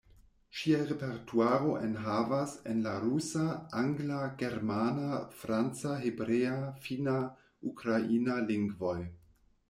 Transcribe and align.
Ŝia 0.59 0.77
repertuaro 0.91 1.73
enhavas 1.87 2.53
en 2.71 2.79
la 2.85 2.93
rusa, 3.03 3.43
angla, 3.81 4.21
germana, 4.39 5.19
franca, 5.41 5.91
hebrea, 6.05 6.55
finna, 6.87 7.19
ukraina 7.73 8.39
lingvoj. 8.49 8.97